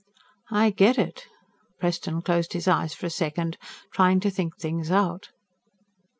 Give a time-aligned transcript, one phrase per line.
[0.49, 1.27] "I get it."
[1.79, 3.59] Preston closed his eyes for a second,
[3.91, 5.29] trying to think things out.